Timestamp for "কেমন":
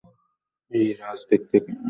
1.57-1.79